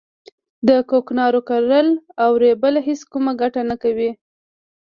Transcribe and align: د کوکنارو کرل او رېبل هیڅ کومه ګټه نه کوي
د 0.67 0.69
کوکنارو 0.89 1.41
کرل 1.49 1.87
او 2.23 2.31
رېبل 2.43 2.75
هیڅ 2.87 3.01
کومه 3.11 3.31
ګټه 3.41 3.61
نه 3.69 3.75
کوي 3.83 4.11